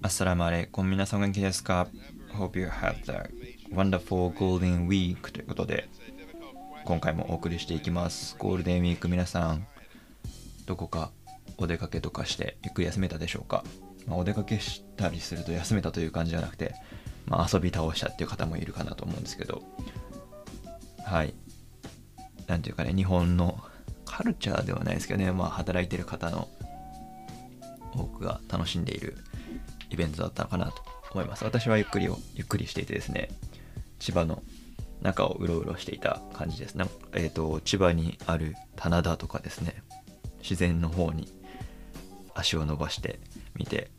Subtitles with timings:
[0.00, 1.88] Assalamu alaikum 皆さんお元気ですか
[2.32, 3.28] ？Hope you had a
[3.74, 5.88] wonderful golden week ということで
[6.84, 8.36] 今回もお送りしていきます。
[8.38, 9.66] ゴールデンウィーク皆さん
[10.66, 11.10] どこか
[11.56, 13.64] お出かけとかしてゆっくり休めたでしょうか、
[14.06, 16.74] まあ、お出かけしたりすると休めたという感じじゃなくて、
[17.26, 19.62] まあ、遊び倒したっていう方もいるかなと思うんですけど。
[21.04, 21.34] はい。
[22.46, 23.58] なんていうかね日本の
[24.04, 26.48] カルチャーではないですけどね、まあ、働いてる方の
[27.94, 29.16] 多くが楽しんでいる
[29.90, 31.44] イベントだったのかなと思います。
[31.44, 33.28] 私はゆっくりを、ゆっくりしていてですね、
[33.98, 34.42] 千葉の
[35.02, 36.76] 中をうろうろしていた感じです。
[36.76, 39.82] なえっ、ー、と、千葉にある棚田とかですね、
[40.40, 41.32] 自然の方に
[42.34, 43.20] 足を伸ばして
[43.54, 43.90] みて、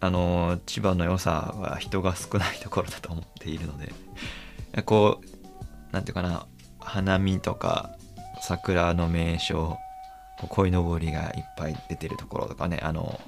[0.00, 3.92] あの、千葉の良さは人が少ないところだと思っているので、
[4.82, 6.46] こう、なんていうかな、
[6.78, 7.96] 花見とか
[8.42, 9.78] 桜の名所、
[10.50, 13.20] 鯉のぼりがいっぱい出てるところとかね、あの、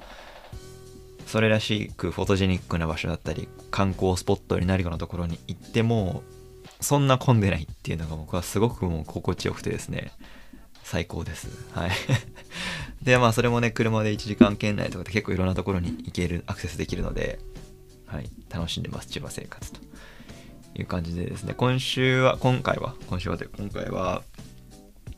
[1.27, 6.23] それらしくフォトジェニックな場所だったり観光スポットになるようなところに行っても
[6.79, 10.11] そんな混んでないっていうのが僕はすごくもう心地よくてですね。
[10.83, 11.49] 最高です。
[11.73, 11.91] はい。
[13.03, 17.39] でまあそれもね車で1時間圏内とかで結構いろんなところに行けるアクセスできるので
[18.05, 18.29] はい。
[18.49, 19.07] 楽しんでます。
[19.07, 19.81] 千葉生活と
[20.75, 21.53] いう感じでですね。
[21.55, 24.23] 今週は今回は今週はという今回は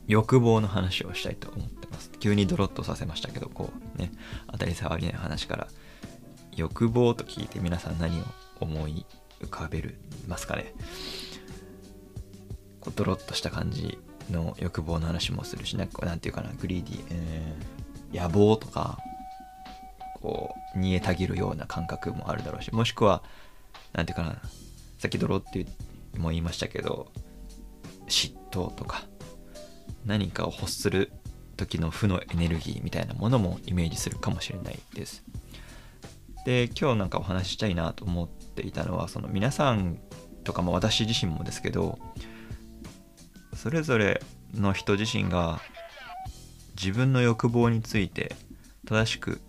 [0.07, 2.09] 欲望の話をしたいと思ってます。
[2.19, 4.11] 急にドロッとさせましたけどこうね
[4.51, 5.67] 当たり障りない話から
[6.59, 8.23] 欲望と聞いて皆さん何を
[8.59, 9.05] 思い
[9.41, 10.73] 浮かべるますかね？
[12.81, 13.97] こうドロッとした感じ
[14.29, 18.97] の欲望の話もするしなんかなんていうかなグリーディ、えー、野望とか
[20.21, 23.23] こう煮えたぎるような感覚もあるだろうしもしくは
[23.93, 24.35] なんていうかな
[24.97, 25.65] さっきドロって
[26.17, 27.09] も言いましたけど
[28.07, 29.03] 嫉妬とか
[30.05, 31.13] 何かを欲する
[31.55, 35.23] 時の負のエネルギーみたいなものもイメージするかもしれないです。
[36.45, 39.99] で今日なんかお話ししたいなと思っていたのはその皆さん
[40.43, 41.99] とかも私自身もですけど
[43.55, 44.21] それぞれ
[44.53, 45.59] の人自身が
[46.75, 48.35] 自分の欲望について
[48.87, 49.41] 正しく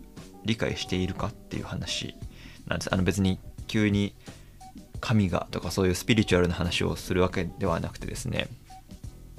[0.45, 2.15] 理解しているかっていう話
[2.67, 2.93] なんです。
[2.93, 4.15] あの別に急に
[5.01, 8.49] 神がとかそういうスピリチュアルな話をするわけではなくてですね、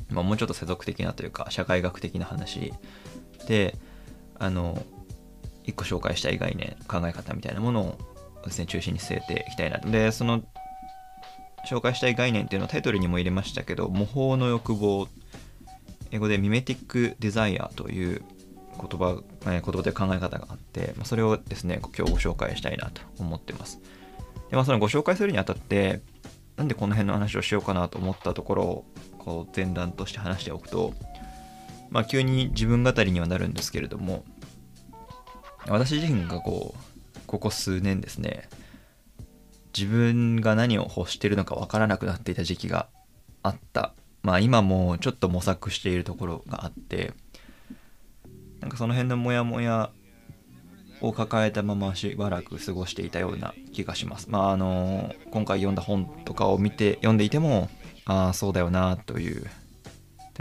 [0.09, 2.73] まあ、もうちょっと世俗的なというか社会学的な話
[3.47, 3.77] で
[4.39, 4.83] あの
[5.63, 7.97] 一個紹介したい概念考え方みたいなものを
[8.43, 9.77] ですね中心に据えていきたいな。
[9.79, 10.43] でその
[11.69, 15.07] 紹介したい概念っていうのをタイトルにも入れましたけど模倣の欲望
[16.11, 18.23] 英語でミメティックデザイアという
[18.77, 23.79] 言葉、え言葉で考え方があって、まあ、それをですね今日ご紹介したいなと思ってます。
[24.49, 26.01] で、まあ、そのご紹介するにあたって
[26.57, 28.85] なんでこの辺の話をしようかなと思ったところを
[29.19, 30.93] こう前段として話しておくと
[31.89, 34.25] まあ急に自分語りにはなるんですけれども
[35.67, 38.49] 私自身がこうここ数年ですね
[39.77, 42.87] 自分が何を欲してるのかわからなくなっていた時期が
[43.43, 43.93] あった。
[44.23, 47.13] まあ今もちょっと模索しているところがあって
[48.59, 49.89] なんかその辺のモヤモヤ
[51.01, 54.29] を抱えたまましばらく過ごしていたような気がします。
[54.29, 57.69] まああの今回読んだ本とかを見て読んでいても
[58.05, 59.41] ああそうだよなという。
[59.41, 59.49] てい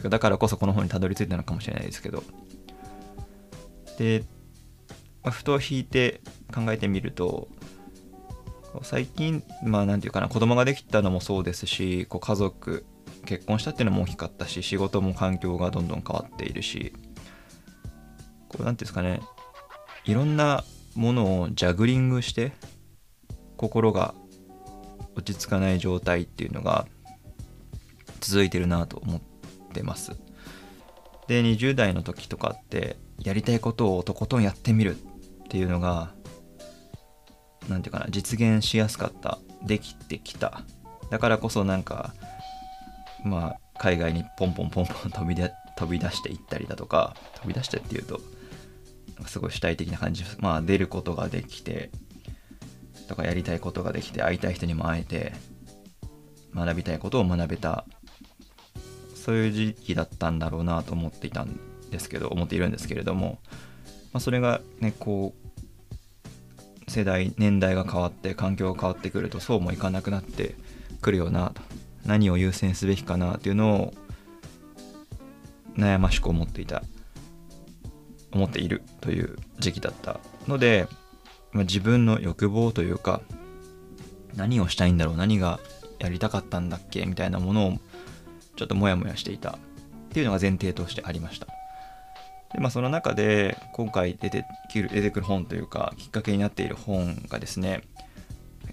[0.00, 2.22] うかだからこそこの本にたどり着いたのかもしれないですけど。
[3.98, 4.24] で
[5.22, 6.20] まあふと引いて
[6.52, 7.48] 考えてみると
[8.82, 12.84] 最近まあ何て言うかな子供ができたのもそうですしこう家族
[13.26, 16.94] 結婚したっていうのも大きかったし仕事も環境がどんどん変わっているし
[18.48, 19.20] こう何て言うんですかね
[20.04, 20.64] いろんな
[20.94, 22.52] ものをジャグリングして
[23.56, 24.14] 心が
[25.14, 26.86] 落ち着かない状態っていうのが
[28.20, 29.20] 続いてるなと思っ
[29.72, 30.12] てます。
[31.26, 34.96] で20代の時とかってやりたいことをとことんやってみる
[35.50, 36.12] っていうのが
[37.68, 40.62] 何て言うかな実現しやすかったできてきた。
[41.10, 42.14] だからこそなんか
[43.24, 48.20] まあ海外にポンポンポンポン飛びで飛び出していったりだとか飛び出してっていうと
[49.26, 51.90] すごい主体的な感じまあ出ることができて
[53.08, 55.32] とかやりたいことができて会いたい人にも会えて
[56.54, 57.84] 学びたいことを学べた
[59.16, 61.58] そういう時期だったんだろうなと思っていたん
[61.90, 63.40] ですけど思っているんですけれども
[64.12, 70.56] まあ、それがねこう世代年代が変わって環境が変わってくるとそうもいかなくなって
[71.00, 71.62] くるよなと
[72.04, 73.94] 何を優先すべきかなっていうのを
[75.76, 76.82] 悩ましく思っていた
[78.32, 80.88] 思っているという時期だったので、
[81.52, 83.22] まあ、自分の欲望というか
[84.34, 85.60] 何をしたいんだろう何が
[85.98, 87.72] やりたかったんだっけみたいなものを
[88.56, 89.58] ちょっとモヤモヤしていたっ
[90.10, 91.59] ていうのが前提としてありました。
[92.52, 97.82] で、まあ、その中で今回出て出てくる本というかきっかけになっている本がですね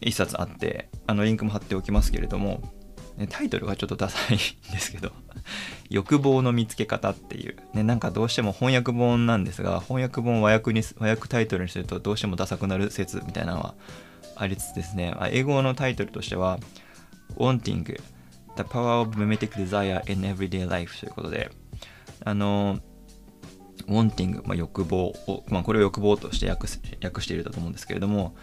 [0.02, 2.62] 一冊あってあのリンクも貼っておきますけれども
[3.30, 4.40] タイトルがちょっとダサいん
[4.72, 5.12] ですけど
[5.90, 13.76] 欲望の見つけ方っていう、ね、なんかどうしても翻訳本なんですが翻訳本を和訳に和訳タイトルにするとどうしてもダサくなる説みたいなのは
[14.36, 16.60] ありつつですね英語のタイトルとしては
[17.38, 21.50] Wanting the Power of Mimetic Desire in Everyday Life ということで
[22.24, 22.80] あの
[23.86, 26.68] wanting、まあ、欲望を、まあ、これを欲望として訳
[27.04, 28.36] 訳していると思うんですけれども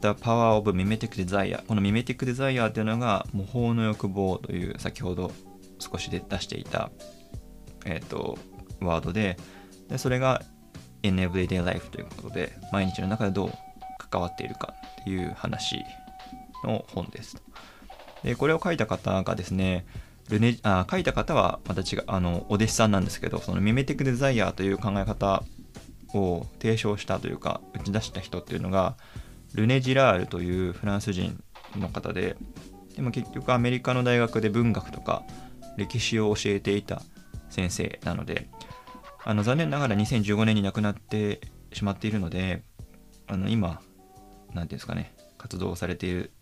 [0.00, 5.32] The Power of Mimetic Desire この Mimetic Desire というのが模倣の欲望という先ほど
[5.78, 6.90] 少しで出していた、
[7.84, 8.38] えっ、ー、と
[8.80, 9.36] ワードで
[9.88, 10.42] でそれが
[11.02, 13.52] in everyday life ということで毎日の中でどう
[14.10, 15.76] 関わっているかっていう話
[16.64, 17.42] の本です。
[18.22, 19.84] でこれを書いた方がですね
[20.28, 25.42] ルネあ書いた方はまた違うあのお弟子さんなんですけどそのミメティックデザイアーという考え方
[26.14, 28.96] を提唱したというか打ち出した人っていうのが
[29.54, 31.42] ルネ・ジラールというフランス人
[31.76, 32.36] の方で
[32.96, 35.22] でも結局アメリカの大学で文学とか
[35.76, 37.02] 歴史を教えていた
[37.50, 38.48] 先生なので
[39.24, 41.40] あの残念ながら2015年に亡くなって
[41.72, 42.62] しまっているので
[43.26, 43.82] あの今何て
[44.54, 46.32] 言うんですかね活動されている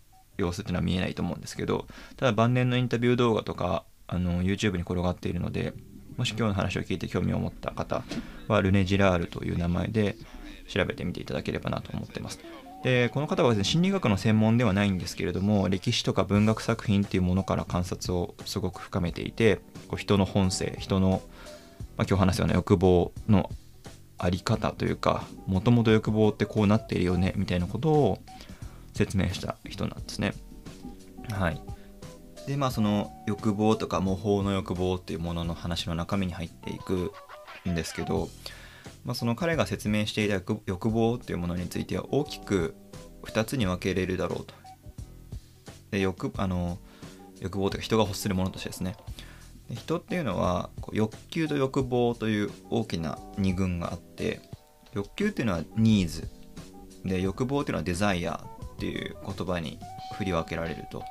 [0.40, 5.72] 様子っていうのは見えないと思うんですけどただ晩年のインタビュー動画とかあの YouTube に転がっているので
[6.16, 8.02] もし今日の話を聞いて興味を持った方
[8.48, 10.16] はルネ・ジラールという名前で
[10.68, 12.40] 調べてみていただければなと思ってます。
[12.82, 19.56] でこの方はですね心理学の専門ではないんですけれども歴史とか文学作品っていうものから観察をすごく深めていて
[19.88, 21.22] こう人の本性人の、
[21.98, 23.50] まあ、今日話すような欲望の
[24.16, 28.18] あり方というかもともと欲望ってこうなっているよねみたいなことを
[29.00, 30.34] 説明した人なんですね。
[31.30, 31.62] はい。
[32.46, 37.12] でまあその欲望とか模倣の欲望っていうものの話の中身に入っていく
[37.66, 38.28] んですけど、
[39.04, 40.34] まあ、その彼が説明していた
[40.66, 42.74] 欲望っていうものについては大きく
[43.22, 44.54] 2つに分けれるだろうと。
[45.92, 46.78] で欲あの
[47.40, 48.96] 欲望というか人が欲するものとしてですね。
[49.70, 54.42] で人っていうのは欲求と欲望という大きな二群があって
[54.92, 56.28] 欲求っていうのはニーズ
[57.02, 58.44] で欲望っていうのはデザイア
[58.80, 59.78] っていう言葉に
[60.16, 61.04] 振り分けられると。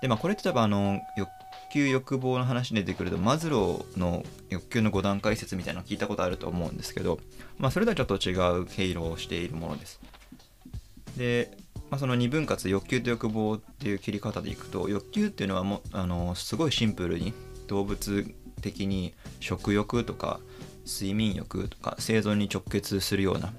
[0.00, 1.28] で、まあ、これって多分あの、欲
[1.72, 7.18] 求欲望の話に出てくると、マズローの欲求の5段階説みたいなの聞いたことあると思うんですけど、
[7.58, 10.00] まあ、それとはちょっと違う経路をしているものです。
[11.16, 11.56] で、
[11.90, 17.32] まあ、その2分割、欲求と欲望っていう切り方でいくと、欲求っていうのはもあのすごいシンプルに
[17.66, 20.38] 動物的に食欲とか
[20.86, 23.52] 睡眠欲とか生存に直結するような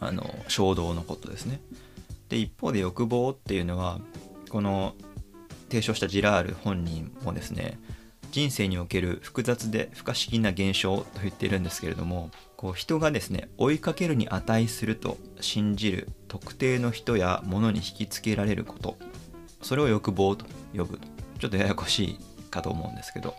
[0.00, 1.60] あの衝動のことですね。
[2.28, 4.00] で一方で欲望っていうのは
[4.50, 4.94] この
[5.68, 7.78] 提唱したジラール本人もですね
[8.30, 18.96] 人生における複雑で不可思議な現象と言っているんですけれどもこう人がですね追いかけるに値すると信じる特定の人や物に引きつけられること
[19.62, 20.44] それを欲望と
[20.76, 20.98] 呼ぶ
[21.38, 22.18] ちょっとややこしい
[22.50, 23.34] かと思うんですけど。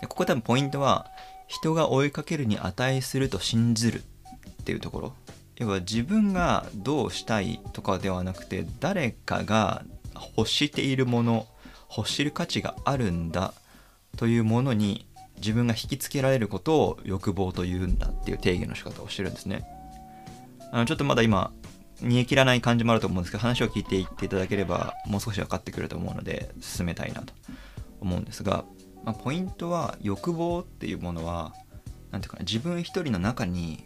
[0.00, 1.06] でここ多分ポイントは
[1.46, 4.02] 人が追いかけるに値すると信じる
[4.62, 5.14] っていうところ。
[5.60, 9.84] 要は自分がどうしたいとかではなくて誰かが
[10.36, 11.46] 欲しているもの
[11.94, 13.52] 欲してる価値があるんだ
[14.16, 19.66] というものに自分が引きつけられることを欲望というんだっていう定義の仕方をしてるんですね。
[20.72, 21.52] あのちょっとまだ今
[22.00, 27.34] 煮え切らない感じもあると思うんですけど話を聞いていっていただければもう少し分かってくると思うので進めたいなと
[28.00, 28.64] 思うんですが、
[29.04, 31.52] まあ、ポイントは欲望っていうものは
[32.12, 33.84] 何ていうかな自分一人の中に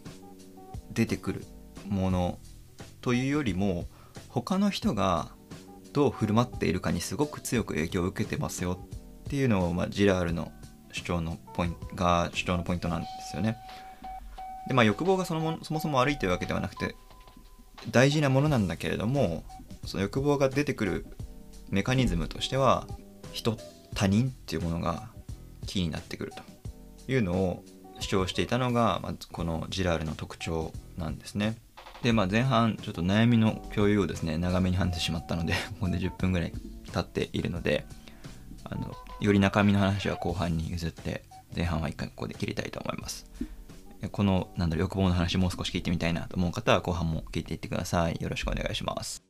[0.93, 1.45] 出てくる
[1.87, 2.39] もの
[3.01, 3.85] というよりも
[4.29, 5.29] 他の人が
[5.93, 8.79] どう振る舞っているかにすごく強く影響を受けてますよ
[9.25, 10.51] っていうのを、まあ、ジラールの
[10.91, 13.57] 主張のポイントが主張のポイントなんですよね。
[14.67, 16.95] でまあ欲望がそのもそもそも悪いというわけではなくて
[17.91, 19.43] 大事なものなんだけれども
[19.85, 21.05] その欲望が出てくる
[21.69, 22.87] メカニズムとしては
[23.31, 23.57] 人
[23.93, 25.09] 他人っていうものが
[25.67, 26.33] キーになってくる
[27.05, 27.63] というのを
[27.99, 31.55] 主張していたのが、まあ、このジラールの特徴なんですね。
[32.05, 36.53] で、まあ、前半ちょっと悩みの共有をですね長めに話してしまったので ここで10分ぐらい
[36.93, 37.83] 経っているので
[38.63, 41.23] あのより中身の話は後半に譲って
[41.55, 43.25] 前半は一回ここで切りたいと思います。
[44.11, 48.17] このなんだろう欲望の話もう少し聞いてみたいなと思う方は後半も聞いていってください。
[48.21, 49.23] よろしくお願いします。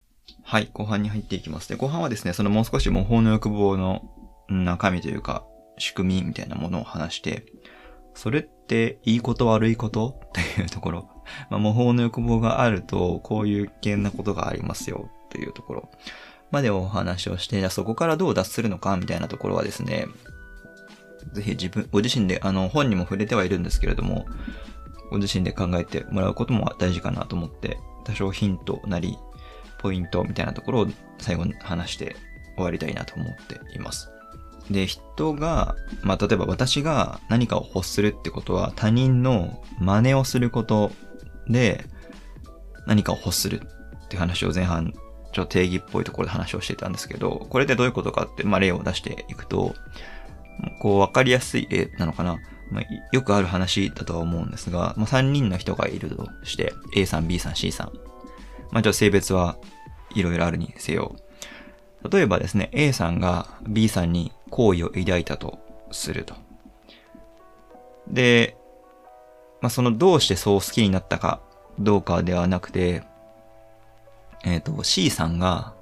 [0.51, 1.69] はい、後半に入っていきます。
[1.69, 4.03] で、後半はですね、そのもう少し模倣の欲望の
[4.49, 5.45] 中身というか、
[5.79, 7.45] 仕組みみたいなものを話して、
[8.15, 10.09] それっていいこと悪いこと？
[10.27, 11.09] っていうところ。
[11.51, 15.91] まあ、模倣の欲望があると、こういう危険なことがありますよ、というところ。
[16.51, 20.09] までお話をして、じゃそこからどう脱するのか、みたいなところはですね、
[21.33, 24.27] ぜひ自分、ご自身で、あの、本にも触れてはいるんですけれども、
[25.13, 29.17] ご自身で考えてもらうことも大事かなと思って、多少ヒントなり、
[29.81, 30.87] ポイントみたいなところを
[31.19, 32.17] 最後に話して
[32.55, 34.11] 終わりたいなと思っています。
[34.71, 40.93] で、人が、まあ、例えば私が何かを欲するってことは他人の真似をすること
[41.49, 41.85] で
[42.87, 43.63] 何かを欲する
[44.05, 44.93] って話を前半、
[45.33, 49.75] ちょっと定義っぽいところで話をしてたんですけど、これでどういうことかって、まあ、例を出していくと、
[50.81, 52.39] こうわかりやすい例なのかな。
[52.71, 58.10] まあ、よくある話だとは思うんですが、まあ、3人の人がいるとして、A さん、B さん、C さん。
[58.73, 59.57] まあ、ちょっと性別は
[60.15, 61.17] いろいろあるにせよ。
[62.09, 65.59] 例えばですね、A さんが B さんに好意を抱いたと
[65.91, 66.35] すると。
[68.09, 68.57] で、
[69.61, 71.41] まあ、そのどうしてそう好きになったか
[71.79, 73.03] どうかではなくて、
[74.45, 75.75] えっ、ー、と、C さんが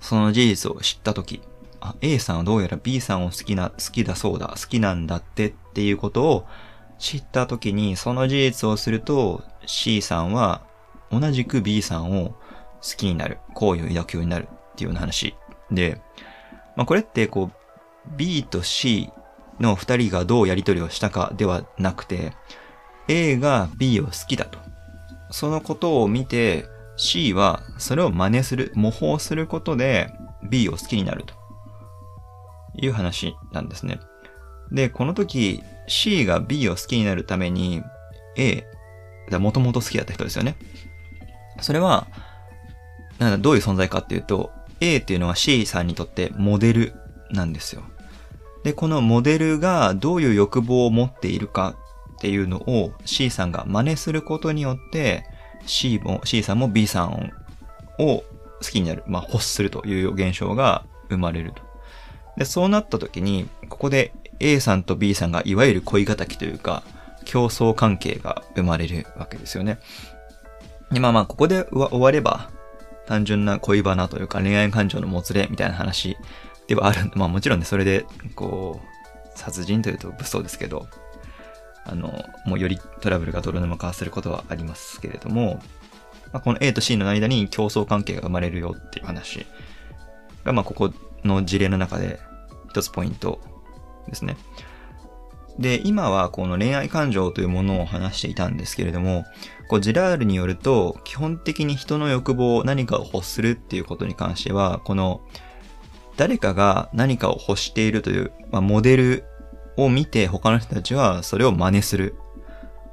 [0.00, 1.40] その事実を知ったとき、
[1.80, 6.46] あ、A さんはどうやら B さんを好きな、好きだそうだ、好きなんだってっていうことを
[6.98, 10.62] 知ったときに、その事実をすると C さんは
[11.10, 12.36] 同じく B さんを好
[12.96, 15.34] きになる、好意を抱くようになるっていうような話
[15.70, 16.00] で、
[16.76, 19.10] まあ、これってこう、B と C
[19.60, 22.32] の二人がどうやりとりをしたかではなくて、
[23.08, 24.58] A が B を好きだと。
[25.30, 30.12] そのことを見て、C はそれを真似する、模倣することで
[30.48, 31.34] B を好きになると
[32.74, 34.00] いう話なんですね。
[34.70, 37.82] で、この時 C が B を好きになるために
[38.36, 38.64] A、
[39.38, 40.56] もともと好きだった人ですよね。
[41.60, 42.06] それは、
[43.18, 44.50] なんだ、どういう存在かっていうと、
[44.80, 46.94] A っていうのは C さんにとってモデル
[47.30, 47.82] なんですよ。
[48.64, 51.76] で、このモデルがどういう欲望を持っているか
[52.16, 55.24] っていうのを C さんが真似することによって
[55.66, 57.32] C も、C さんも B さん
[57.98, 58.24] を好
[58.60, 61.62] きになる、まあ欲するという現象が生まれると。
[62.36, 66.82] で、そうなった時に、ここで A さんと B さんがいわゆる恋敵というか、
[67.24, 69.78] 競争関係が生まれるわけですよね。
[70.90, 72.50] で、まあまあ、ここで終われば、
[73.06, 76.18] 単純な恋バナというか恋愛感情のもつれみたいな話
[76.66, 77.10] ではある。
[77.14, 78.04] まあもちろんね、それで、
[78.34, 80.86] こう、殺人というと物騒ですけど、
[81.84, 82.12] あの、
[82.44, 85.60] もうよりトラブルが泥沼化することはありますけれども、
[86.32, 89.46] まあ、この A と C の間に競争関係が生まれるよっていう話
[90.44, 90.92] が、まあここ
[91.24, 92.20] の事例の中で
[92.70, 93.40] 一つポイント
[94.06, 94.36] ですね。
[95.58, 99.24] で、今はこの恋愛感情というものを話していたんですけれども、
[99.68, 105.20] こうジラールによると、基本的に人の欲望、何かを欲するっていうことに関しては、この、
[106.16, 109.24] 誰かが何かを欲しているという、まあ、モデル
[109.76, 112.16] を見て他の人たちはそれを真似する。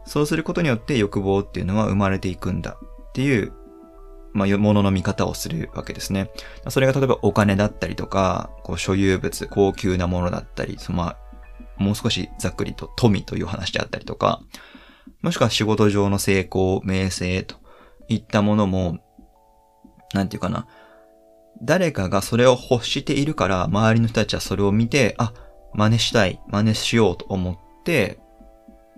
[0.06, 2.78] そうすることによって欲望っていうのは生まれていくんだ
[3.10, 3.52] っていう、
[4.34, 6.30] まあ、ものの見方をするわけですね。
[6.70, 11.18] それが例えばお金だったりとか、こう所有物、高級なものだったり、そのまあ、
[11.78, 14.42] もう少しざっくりと富という話であったりとか、
[15.22, 17.56] もしくは仕事上の成功、名声と
[18.08, 19.00] いったものも、
[20.14, 20.68] なんていうかな。
[21.62, 25.34] 誰かがそれを欲しているから、周りの人たちはそれを見て、あ、
[25.74, 28.20] 真似したい、真似しようと思って、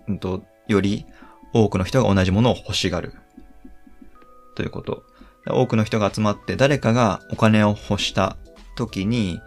[0.08, 1.06] うんと、より
[1.54, 3.14] 多くの人が同じものを欲しがる。
[4.56, 5.04] ということ。
[5.50, 8.36] 多くの人が集まって誰かがお金を欲した
[8.76, 9.40] 時に、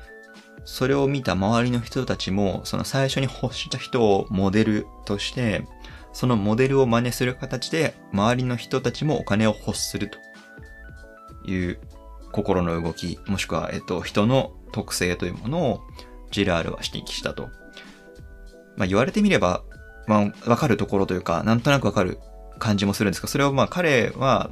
[0.64, 5.66] それを見た周りの人たちも、その最初に欲した人をモデルとして、
[6.12, 10.18] そのモデルを真似する形で、周りの人たちもお金を欲すると
[11.50, 11.78] いう
[12.32, 15.80] 心の動き、もしくは、えっと、人の特性というものを
[16.30, 17.48] ジラールは指摘したと。
[18.76, 19.62] まあ言われてみれば、
[20.06, 22.18] まあわかるところというか、なんとなくわかる
[22.58, 24.50] 感じもするんですが、それをまあ彼は、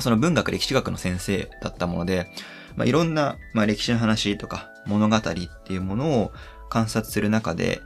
[0.00, 2.28] その文学歴史学の先生だったもので、
[2.76, 6.32] まあ、いろんな、まあ、歴史の話とか物語っていうものを
[6.68, 7.80] 観察する中で、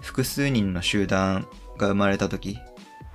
[0.00, 2.58] 複数人の集団が生まれた時、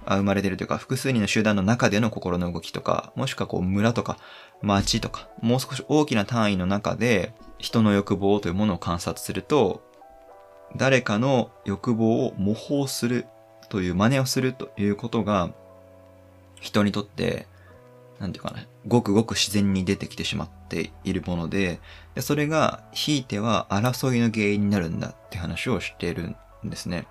[0.06, 4.18] あ生まれてるというか、複数人の集団の中での心の動きとか、もしくはこう村とか
[4.62, 9.82] 町とか、もう少し大きな単位の中で人の欲望というものを観察すると、
[10.75, 13.28] 誰かの欲望を模倣する
[13.70, 15.52] という真似をするということが、
[16.60, 17.48] 人にとって
[18.20, 21.80] なんていうかな、ごくごく自然に出てきてしまっているもので、
[22.20, 27.08] それが、ひいては争いの原因になるんだって話をしているんですね。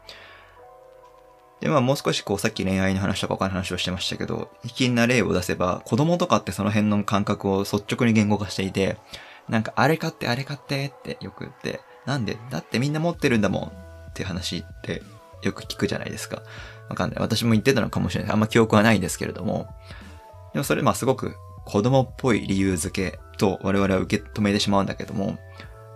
[1.61, 8.99] で、まあもう少しこうさっき恋愛の話とか他の話をしてましたけど、卑近な例を出せば、子供とかってその辺の感覚を率直に言語化していて、
[9.49, 13.63] なんかあれ買ってあれ買ってってよく言って、なんでだってみんな持ってるんだもん
[14.11, 15.03] って話って
[15.43, 16.43] よく聞くじゃないですか。
[16.89, 17.21] わかんない。
[17.21, 18.33] 私も言ってたのかもしれない。
[18.33, 19.69] あんま記憶はないですけれども。
[20.53, 25.39] でもそれ、まあすごく子供っぽい理由付けと我々は受け止めてしまうんだけども、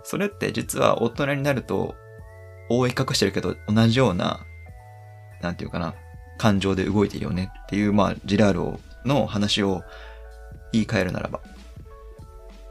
[0.03, 1.95] それって実は大人になると
[2.69, 4.45] 覆い隠してるけど同じような、
[5.41, 5.95] なんていうかな、
[6.37, 9.83] 感情で動いているよねっていう、まあジラーロの話を
[10.71, 11.41] 言い換えるならば。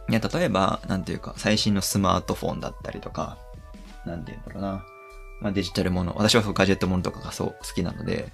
[0.08, 3.38] いや、例えば、なんていうか、最新のスマートフォンだったりとか、
[4.04, 4.86] なんていうんだろうな。
[5.40, 6.14] まあデジタルもの。
[6.16, 8.28] 私はそうガジェットものとかがそう好きなので、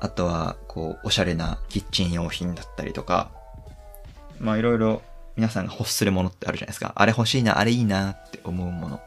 [0.00, 3.30] あとは、こう、おしゃれなキッチン用品だったりとか、
[4.38, 5.02] まあいろいろ
[5.36, 6.92] 皆さんが欲するものってあるじゃないですか。
[6.96, 9.00] あれ欲しいな、あれいいなって思うもの。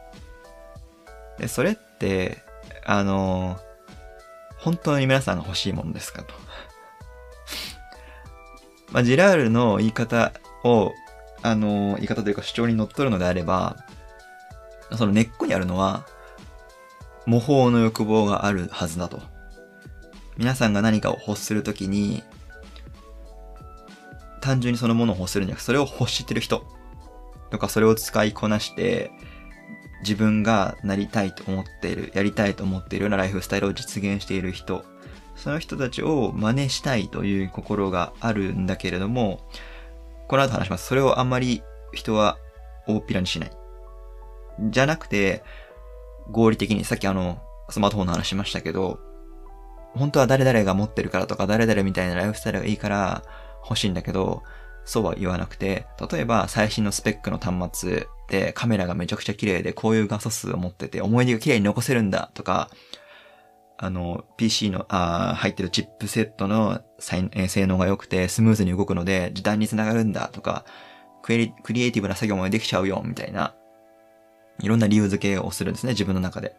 [1.38, 2.42] で、それって、
[2.86, 3.58] あの
[4.58, 6.34] 本当に皆さんが欲しいものですかと。
[8.92, 10.32] まあ、ジラールの言い方
[10.64, 10.92] を、
[11.42, 13.76] あの言い方というか主張にのっとるのであれば、
[14.96, 16.06] その根っこにあるのは、
[17.26, 19.20] 模倣の欲望があるはずだと。
[20.36, 22.22] 皆さんが何かを欲するときに、
[24.40, 26.64] 単純にそのものを欲するんじゃなくて、それを欲してる人
[27.50, 29.10] とか、それを使いこなして、
[30.00, 34.84] 自分がなりたいと思っている、やりたいと思っているようなライフスタイルを実現している人、
[35.36, 39.40] その人たちを真似したいという心があるんだけれども、
[40.28, 40.86] この後話します。
[40.86, 41.62] それをあんまり
[41.92, 42.38] 人は
[42.86, 43.50] 大っぴらにしない。
[44.60, 45.42] じゃなくて、
[46.30, 48.98] 合理的に、さっきあの、スマートフォンの話しましたけど、
[49.96, 53.22] 本当は誰々が持ってるからとか、誰々みたいなライフスタイルがいいから
[53.62, 54.42] 欲しいんだけど、
[54.84, 62.70] そうは言わなくて、例えば最新のスペックの端末でカメラがめちゃくちゃ綺麗でこういう画素数を持ってて思い出が綺麗に残せるんだとか、
[63.76, 70.64] あの、PC の、あ入ってるチップセットの性能が良くてスムーズに動くので時短につながるんだとか、
[71.22, 73.54] クリエイティブな作業もできちゃうよみたいな、
[74.60, 76.54] いろんな理由付けをするんですね、自分の中で。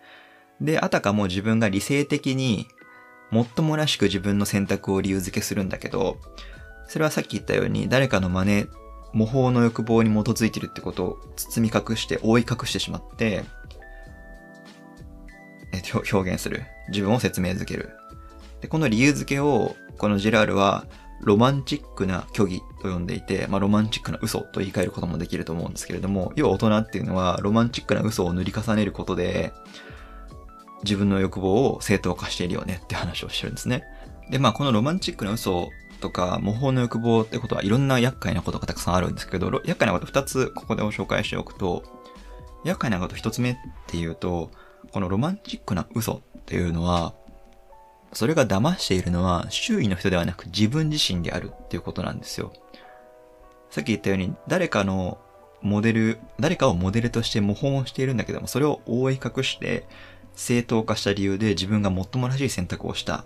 [0.62, 2.68] で、あたかも自分が理性的に、
[3.32, 6.18] もっともらしく自分の選択を理由付けするんだけど、
[6.88, 8.68] それはさっき言ったように、誰かの真似、
[9.14, 13.44] 模倣の欲望に基づいてるってことを包み隠して、覆い隠してしまって、
[15.74, 16.64] え表現する。
[16.90, 17.90] 自分を説明づける。
[18.62, 20.86] で、この理由付けを、このジラールは、
[21.22, 29.54] ロマンチックな虚偽と呼んでいて、まあ、ロマンチックな嘘と言い換えることもできると思うんですけれども、要は大人っていうのは、ロマンチックな嘘を塗り重ねることで、
[30.86, 33.84] 自分の欲望を正当化しているよねって話をしてるんですね。
[34.30, 35.70] で、まあ、このロマンチックな嘘
[36.00, 41.84] とか模倣の欲望ってことはいろんな厄介なことがたくさんあるんですけど、厄介なこと二つここでご紹介しておくと、
[42.64, 43.56] 厄介なこと一つ目っ
[43.88, 44.52] ていうと、
[44.92, 47.14] このロマンチックな嘘っていうのは、
[48.14, 52.54] それが騙しているのは周囲の人ではなく自分自身であるっていうことなんですよ。
[53.70, 55.18] さっき言ったように誰かの
[55.62, 59.86] モデル、誰かをモデルとして模倣をしているんだけども、それを覆い隠して
[60.36, 63.26] 正当化した理由で自分が最もらしい選択をした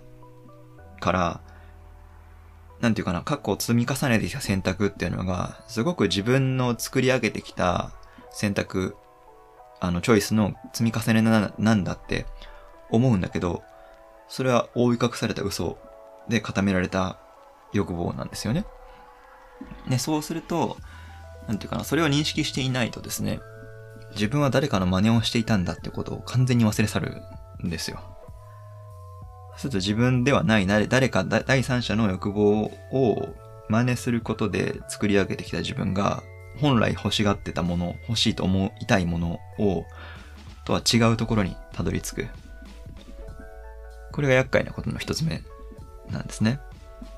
[1.00, 1.40] から、
[2.80, 7.92] なんていうかな、過去を積み重ねてきた選択っていうのが、すごく自分の作り上げてきた
[8.30, 8.96] 選択、
[9.80, 12.26] あの、チョイスの積み重ねななんだって
[12.90, 13.62] 思うんだけど、
[14.28, 15.76] それは覆い隠された嘘
[16.28, 17.18] で固められた
[17.72, 18.64] 欲望なんですよね。
[19.86, 20.78] ね、そうすると、
[21.48, 23.40] なんていうかな、それを認識していないとですね、
[24.12, 27.22] 自分は誰かの真似をしていたんだってことを完全に忘れ去る
[27.64, 28.00] んですよ。
[29.52, 33.34] そうすると自分ではない誰か第三者の欲望を
[33.68, 36.22] 真似することで作り上げてきた自分が
[36.58, 39.84] 本来欲しがってたもの、欲しいと思いたいものを、
[40.64, 42.28] とは違うところにたどり着く。
[44.12, 45.42] これが厄介なことの一つ目
[46.10, 46.60] なんですね。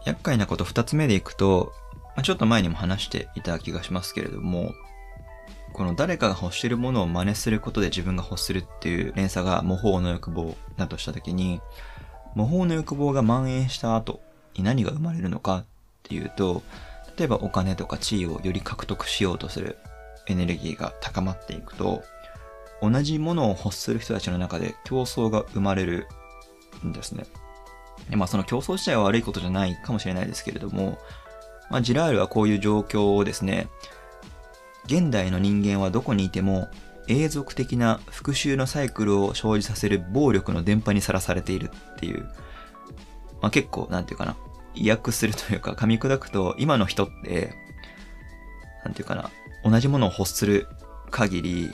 [0.05, 1.73] 厄介なこと二つ目でいくと、
[2.17, 4.75] ま、ちょっと前にも話していた気がしますけれども、
[5.73, 11.61] この誰かが欲してるものを真似することで自分が欲するっていう連鎖が模倣の欲望だとしたときに、
[12.35, 14.21] 模倣の欲望が蔓延した後
[14.55, 15.65] に何が生まれるのかっ
[16.03, 16.63] ていうと、
[17.17, 19.79] 例えばお金とか地位をより獲得しようとする
[20.29, 22.03] エネルギーが高まっていくと、
[22.81, 26.07] 同じものを欲する人たちの中で競争が生まれる
[26.85, 27.27] んですね。
[28.11, 30.99] でまあその競争自体は悪いことじゃないかもしれないですけれども、
[31.71, 33.69] まあジラールはこういう状況をですね、
[34.87, 36.69] 現代の人間はどこにいても
[37.09, 42.23] 永続的な復讐のサイクルを生じさせる暴力の電波にさらされているっていう、
[43.41, 44.37] まあ、結構、なんていうかな、
[44.75, 47.55] 意訳するというか噛み砕くと、今の人って、
[48.85, 49.31] なんていうかな、
[49.65, 50.69] 同じものを欲する
[51.11, 51.73] 限り、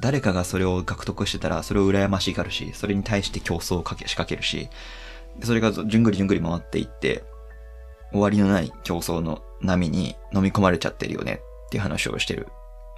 [0.00, 4.68] 誰かがそれを獲得してたら、それを羨ましがるし、それに対して競争をかけ仕掛けるし、
[5.42, 7.24] それがじゅんぐりじゅんぐり回っていって、
[8.10, 11.40] 終わりのない競争の波に飲み込まれちゃってるよね。
[11.72, 12.48] っていう話をしてる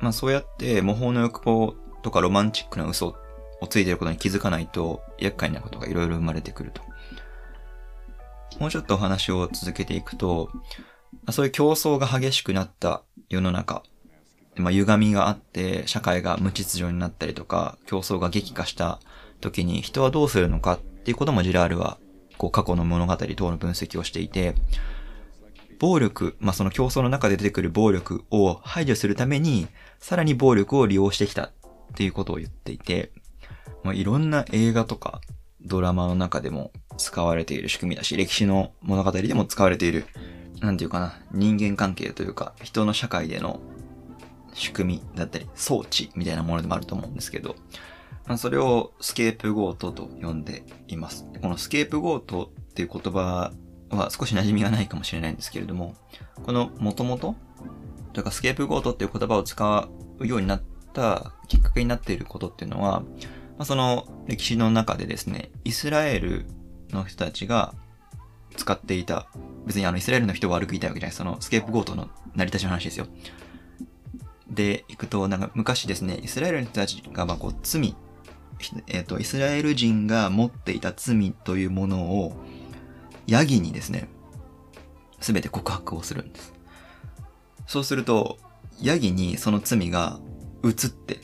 [0.00, 3.14] まあそうやって模倣の欲望とかロマンチックな嘘
[3.60, 6.82] をついてることに気づかないと厄介なことがいろいろ生まれてくると。
[8.58, 10.50] もうちょっとお話を続けていくと、
[11.30, 13.82] そういう競争が激しくなった世の中、
[14.56, 19.00] まあ、歪みがあって、社会が無秩序になったりとか、競争が激化した
[19.40, 21.98] 時に人はどうするのかっていうこともジラールは、
[22.36, 24.54] こう過去の物語等の分析をしていて、
[25.78, 31.52] 暴力、まあ、その競争の中で出てくる暴力を排除するために、さらに暴力を利用してきたっ
[31.94, 33.12] ていうことを言っていて、
[33.82, 35.20] まあ、いろんな映画とか
[35.60, 40.06] ドラマの中でも使われている仕組みだし、歴史の物語でも使われている、
[40.60, 43.60] なんていうかな、人間関係というか、人の社会での
[44.54, 47.56] 仕組みだったり、装置みたいなものでもあると思うんですけど、
[48.26, 51.26] まあ、それをスケープゴートと呼んでいます。
[51.42, 53.52] このスケープゴートっていう言葉
[53.96, 55.94] は少し馴染みがないかもしれないんですけれども、
[56.42, 57.36] この元々
[58.12, 63.06] とかスケープゴートっていう言葉を使うようになったきっかけになっていることっていうのは、ま
[63.60, 66.46] あ、その歴史の中でですね、イスラエル
[66.90, 67.74] の人たちが
[68.56, 69.26] 使っていた、
[69.66, 73.06] 別にあのイスラエルの人を悪く言いたいわけじゃない、そのスケープゴートの成り立ちの話ですよ。
[74.48, 77.96] で、行くと、なんか昔ですね、イスラエルの人たちがまこう罪、
[78.86, 82.32] えっ、ー、と、イスラエル人が持っていた罪というものを、
[83.26, 84.08] ヤギにですね、
[85.20, 86.52] すべて告白をするんです。
[87.66, 88.38] そうすると、
[88.80, 90.20] ヤギにその罪が
[90.62, 91.20] 移って、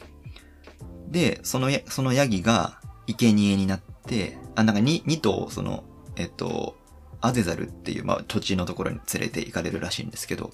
[1.09, 5.85] で、その、そのヤギが生贄になって、あ、なんか 2, 2頭、その、
[6.17, 6.77] えっと、
[7.21, 10.51] アゼザルっていう、まあ、土地のところに連れて行かれるらしいんですけど、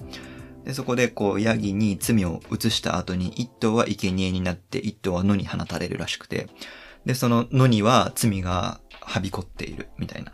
[0.64, 6.48] で、そこでこう、ヤギに罪を移した後に、1頭は生贄になって、1頭は野に放たれるらしくて、
[7.04, 10.32] で、その野には罪がはびこっている、みたいな。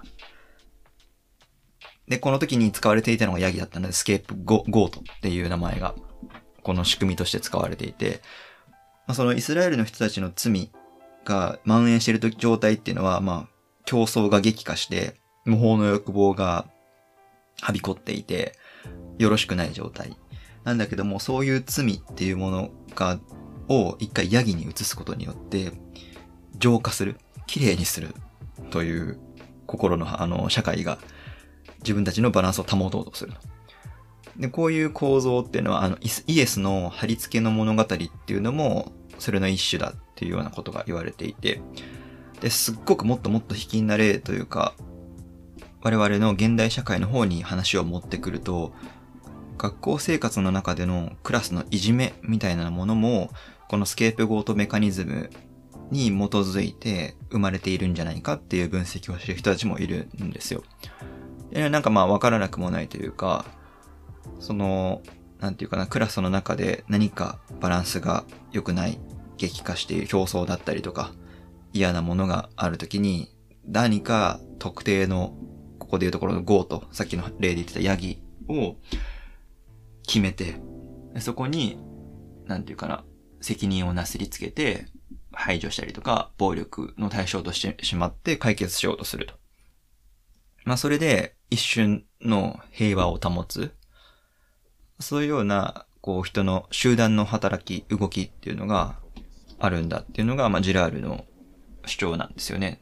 [2.12, 5.94] で、この時に使われていたのがヤギだったので、スケープゴートっていう名前が、
[6.62, 8.20] この仕組みとして使われていて、
[9.07, 10.70] まあ、そのイスラエルの人たちの罪
[11.25, 13.48] が蔓延している状態っていうのは、まあ、
[13.87, 15.14] 競争が激化して、
[15.46, 16.66] 無法の欲望が
[17.62, 18.59] はびこっていて、
[19.18, 20.14] よろしくない状態。
[20.64, 23.20] なんだけども、そういう罪っていうものが、
[23.70, 25.72] を一回ヤギに移すことによって、
[26.59, 27.16] 浄化する。
[27.46, 28.14] 綺麗にする。
[28.70, 29.18] という
[29.66, 30.98] 心の、あの、社会が
[31.83, 33.33] 自分たちのバランスを保とうとする。
[34.37, 37.99] で、こういう構造っていうのは、あの、イエスの貼り付けの物語って
[38.33, 41.61] いうのも、それの一種だっていうようなことが言われていて、
[42.40, 44.75] で、すっごくもっともっと引きにな例というか、
[45.83, 48.73] 我々の現代社会の方に話を持ってくると、
[49.59, 53.31] 学校生活の中でのクラスのいじめみたいなものも、
[53.68, 55.31] このスケープゴートメカニズム
[55.90, 60.62] に基づいて生まれているんじゃないかっていう分析をしてる人たちもいるんですよ。
[61.53, 63.45] なんかまあわからなくもないというか、
[64.41, 65.03] その、
[65.38, 68.99] なんていうかな、クラスの中で何かバランスが良くない、
[69.37, 71.12] 激化している競争だったりとか、
[71.73, 73.35] 嫌なものがあるときに、
[73.67, 75.35] 何か特定の、
[75.79, 78.77] ここでいうところのゴーと、さっきの例で言ってたヤギを
[80.07, 80.57] 決めて、
[81.19, 81.79] そこに、
[82.47, 83.05] なんていうかな、
[83.41, 84.87] 責任をなすりつけて、
[85.33, 89.35] 排除したりとか、暴力の対象としてしまって解決しようとすると。
[90.65, 93.75] まあそれで一瞬の平和を保つ。
[95.01, 98.99] そういうような、こう人の集団の働き、動きっていうのが
[99.59, 101.27] あるんだっていうのが、まあジラールの
[101.85, 102.81] 主張なんですよね。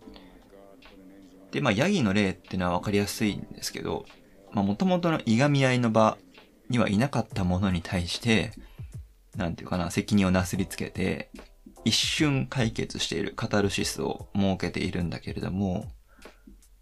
[1.50, 4.06] で、まあヤギの例っていうのはわかりやすいんですけど、
[4.52, 6.16] まあ元々のいがみ合いの場
[6.68, 8.52] にはいなかったものに対して、
[9.34, 11.32] なんていうかな、責任をなすりつけて、
[11.84, 15.88] 一瞬解決しているカタルシスを設けているんだけれども、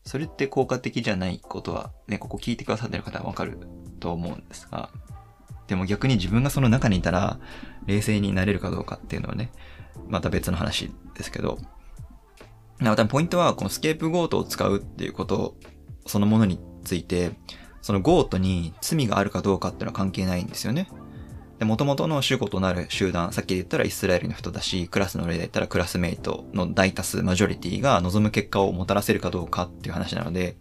[0.09, 3.59] それって効果的じゃないことは、ね、ここ聞いてくださってる方はわかる
[4.01, 4.89] と思うんですが、
[5.67, 7.39] でも逆に自分がその中にいたら、
[7.85, 9.53] 冷静になれるかどうかっていうのはね、
[10.09, 11.59] また別の話ですけど、
[12.79, 15.57] またポイントは、このスケープゴートを使うっていうこと
[16.07, 17.33] そのものについて、
[17.83, 20.89] そのゴートに罪があるかどうかっていうのは関係ないんですよね。
[21.59, 30.57] で、元々の主語となる集団、さっき言ったらイスラエルの人だし、クラスの例で言ったらクラスメイトの大多数、マジョリティが望む結果をもたらせるかどうかっていう話なので、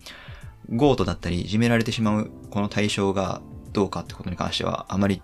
[0.70, 3.42] ゴートだったり、いじめられてしまうこの対象が
[3.74, 5.22] どうかってことに関しては、あまり、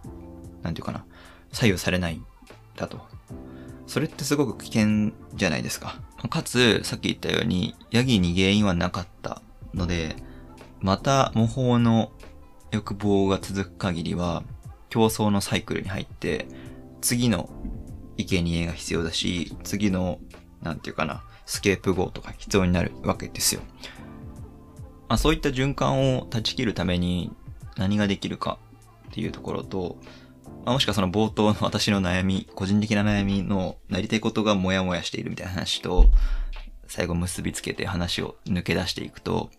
[0.62, 1.06] なんていうかな、
[1.52, 2.26] 左右されないん
[2.76, 3.00] だと。
[3.88, 6.00] それってすごく危険じゃないですか。
[6.30, 9.42] かつ、さっき言ったように、ヤギに原因はなかった
[9.74, 10.16] ので、
[10.80, 12.12] また模倣の
[12.72, 14.44] 欲望が続く限りは、
[14.94, 16.46] 競争のサイクルに入って、
[17.02, 17.50] 次の
[18.16, 20.20] 生贄が必要だし、次の、
[20.62, 23.62] なんていうかな、スケープゴーとか必要になるわけですよ。
[25.10, 27.32] まあ、そういった循環を断ち切るために
[27.76, 28.60] 何ができるか
[29.10, 29.98] っていうところと、
[30.64, 36.06] まあ、もしくはその冒頭の私の悩み、個人的な悩みのなりたいことがモヤモヤしているみたいな話と、
[36.86, 39.50] 最後結びつけて話を抜け出していくと、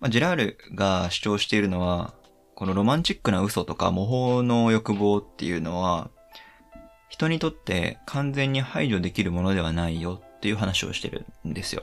[0.00, 2.14] まあ、ジェラールが主張しているのは、
[2.56, 6.10] このロマンチックな嘘とか模倣の欲望っていうのは、
[7.10, 11.82] 人にとって完全に排除できるものではないよっていう話をしてるんですよ。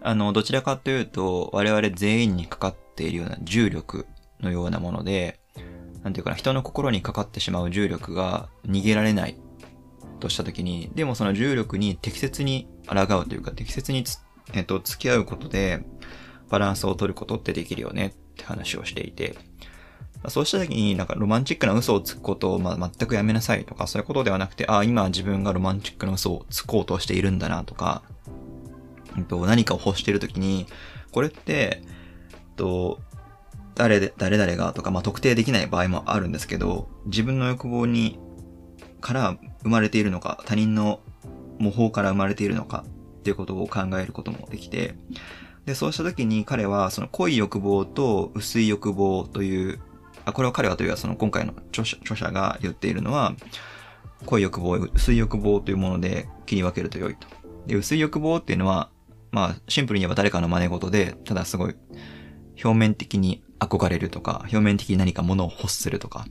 [0.00, 4.06] あの、どちらかというと、我々全員にかかっているような重力
[4.40, 5.40] のようなもので、
[6.04, 9.36] なんていうかな、人の心にかかってしまう重力が逃げられない
[10.20, 14.04] としたときに、でもその重力に適切に抗うというか、適切に
[14.54, 15.84] えっと、付き合うことで、
[16.48, 19.36] バランスを取ることってできるよねって話をしていて、
[20.28, 28.02] そうした時になんかロマンチックな嘘をつくことを、ま、全くやめなさいとかそういうことではなくて、ああ、今自分がロマンチックな嘘をつこうとしているんだなとか、
[29.16, 30.66] えっと、何かを欲している時に、
[31.12, 33.00] これって、えっと、
[33.74, 38.18] 誰で、誰々がとか、まあ、特定できない場合もあるんですけど、自分の欲望に、
[39.00, 41.00] から生まれているのか、他人の
[41.58, 42.84] 模倣から生まれているのか
[43.18, 44.94] っていうことを考えることもできて、
[45.66, 49.80] で、そうした時に彼は、その濃い欲望と薄い欲望という、
[50.26, 53.34] あ、これは彼はというか、その今回の著者著者が言っているのは、
[54.26, 57.28] 濃い欲望、薄い欲望というもので切り分けると良いと。
[57.66, 58.90] で、薄い欲望っていうのは、
[59.30, 61.76] まあ、シンプルに言えば誰かの真似事で、ただすごい、
[62.62, 66.26] 表面的に憧れるとか、表面的に何か物を欲するとか、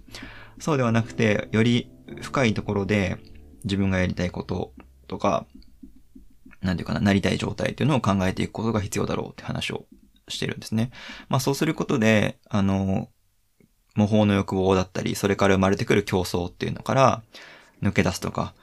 [0.59, 1.89] そうではなくて、より
[2.21, 3.17] 深いところで
[3.63, 4.73] 自分がやりたいこと
[5.07, 5.45] とか、
[6.61, 9.85] なんていうかな、なりたい状態っていうのを考えていくことが必要だろうって話を
[10.27, 10.91] してるんですね。
[11.29, 13.09] まあそうすることで、あの、
[13.95, 17.23] 模倣の欲望だったり、それから生まれてくる競争っていうのから
[17.81, 18.53] 抜け出すとか、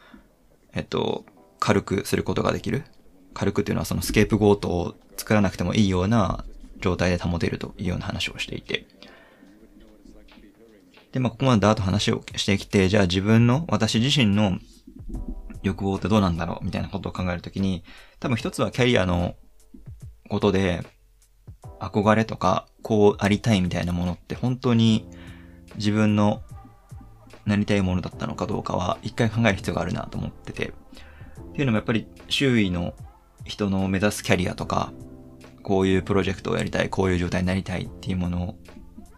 [0.75, 1.25] えっと、
[1.59, 2.85] 軽くすることができる。
[3.35, 6.45] 軽くっていうのはそのスケープゴートを作らなくてもいいような
[6.81, 8.87] 状態で保てるというような話をしていて。
[11.13, 14.59] で、まあここまでだと話をしてきて、じゃあ自分の、私自身の
[15.63, 17.85] 欲望ってどうなんだろうみたいなことを考えるときに、
[18.21, 19.35] 多分一つはキャリアの
[20.29, 20.83] ことで、
[21.81, 25.09] 憧れとか、こうありたいみたいなものって本当に
[25.77, 26.43] 自分の
[27.45, 30.73] なりたいものだったのかどうかは一回考える必要があるなと思ってて。
[31.53, 32.95] っていうのもやっぱり周囲の
[33.45, 34.93] 人の目指すキャリアとか、
[35.63, 38.55] こういうプロジェクトをやりたい、こういう状態になりたいっていうもの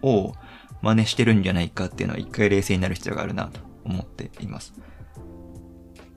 [0.03, 0.33] を
[0.83, 4.75] 真似してるんじゃないかっていうのは一回冷静になる必要があるなと思っています。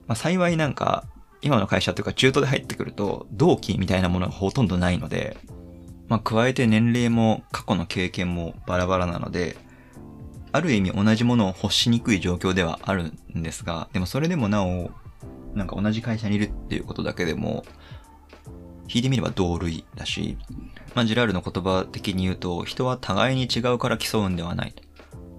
[0.06, 1.04] まあ、幸いなんか、
[1.40, 5.36] 今の会社というか中途で入ってくると、同期みたいなものがほとんどないので、
[6.08, 9.56] まあ、加えて年齢も過去の経験もバラバラなので、
[10.52, 14.90] ある意味同じものを欲しにくい状況ではあるんですが、でもそれでもなお、
[15.54, 17.64] なんか同じ会社にいるっていうことだけでも、
[18.88, 20.38] 聞いてみれば同類だし、
[20.94, 24.74] まあ、ジラールの言葉的に言うと、人は互いに違うから競うんではない。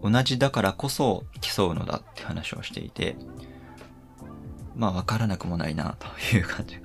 [0.01, 3.17] 同じだからこそ競うのだって話をしていて、
[4.75, 6.77] まあ分からなくもないなという感じ。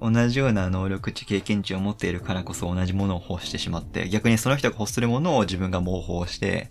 [0.00, 6.68] 同じような能力値、経験値を持っているからこそ同じものを欲してしまって、逆にその人が欲するものを自分が模倣して、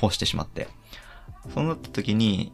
[0.00, 0.68] 欲してしまって。
[1.54, 2.52] そうなった時に、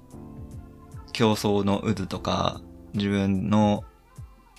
[1.13, 2.61] 競争の渦とか、
[2.95, 3.85] 自分の、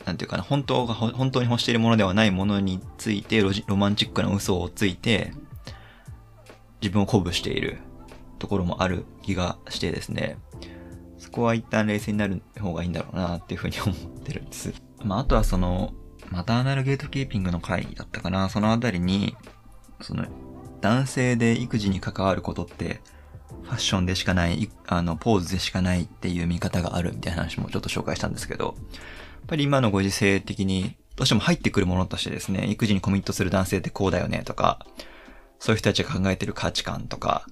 [0.06, 5.34] なんていうかな、本当が、本当に欲しているものではないものについてロロマンチックな嘘をついて、
[6.82, 7.80] 自分を鼓舞している
[8.40, 10.38] ところもある気がしてですね。
[11.18, 14.74] そこは一旦冷静になる方がいいんだろうなっていうふうに思ってるんです。
[15.04, 15.94] まあ、あとはその、
[16.30, 19.36] マターナルゲートキーピングの回だったかな、そのあたりに、
[20.02, 20.26] その、
[20.82, 23.02] 男性で育児に関わることって、
[23.64, 28.76] ファッションでしかない、あの、ポーズでしかないっていう見方があるみたいな話もちょっと紹介したんですけど、やっ
[29.48, 34.86] ぱり今のご時世的に、どうしても入ってくるものとしてですね、育児にコミットする男性ってこうだよねとか、
[35.60, 37.46] そういう人たちが考えてる価値観とか、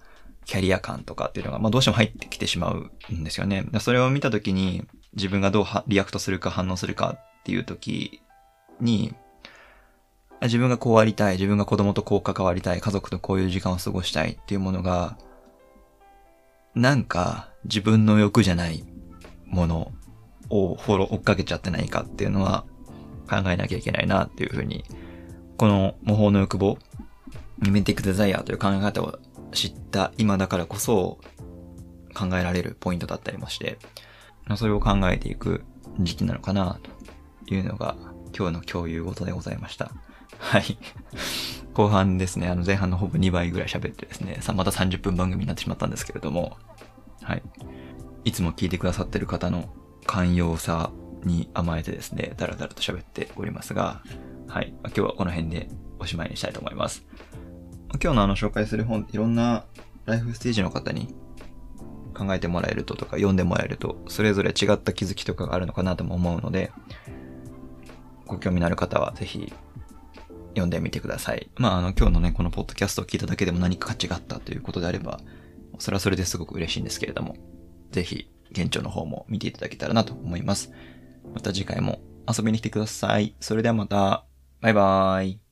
[0.45, 3.65] キャリア観とかっていうのが、まあどうしても入ってきてしまうんですよね。
[3.79, 8.21] それを見たときに、自分がどう react するか反応するかっていうとき
[8.81, 9.13] に、
[10.41, 15.17] 自分がこうありたい、自分が子供とこう関わりたい、家族とこういう時間を過ごしたいっていうものが、
[16.75, 18.83] なんか自分の欲じゃない
[19.45, 19.91] もの
[20.49, 22.65] をフォロー追っかけちゃってないかっていうのは
[23.29, 24.83] 考えなきゃいけないなっていうふうに、
[25.57, 26.77] この模倣の欲望、
[27.59, 29.19] ミメティックデザイアという考え方を
[29.51, 31.19] 知った今だからこそ
[32.13, 33.77] 考えられるポイントだったりもして、
[34.57, 35.63] それを考えていく
[35.99, 36.79] 時期なのかな
[37.47, 37.95] というのが
[38.37, 39.91] 今日の共有事でございました。
[40.43, 40.77] はい。
[41.73, 46.57] 後半ですね、あの前半のほぼ2倍ぐらい喋ってですね、さ、また30分番組になってしまったんですけれども、
[47.23, 47.41] はい。
[48.25, 49.73] いつも聞いてくださってる方の
[50.05, 50.91] 寛容さ
[51.23, 54.03] に甘えてですね、だらだらと喋っておりますが、
[54.47, 54.75] はい。
[54.83, 57.05] 今日はこの辺でおしまいにしたいと思います。
[58.01, 59.63] 今日のあの紹介する本、いろんな
[60.05, 61.15] ライフステージの方に
[62.13, 66.71] 考えてもらえるととか読んでもらえると、それぞれ違った気づきとかがあるのかなとも思うので、
[68.27, 69.53] ご興味のある方はぜひ
[70.53, 71.49] 読んでみてください。
[71.55, 75.19] まあ、あの、今日のね、このポッドキャストを聞いただけでも何か価値があったということであれば、
[75.79, 77.35] それはそれですごく嬉しいんですけれども、
[77.91, 80.71] ぜひ、現状の方も見ていただけたらなと思います。
[81.33, 83.35] また次回も遊びに来てください。
[83.39, 84.25] それではまた、
[84.61, 85.42] バイバーイ。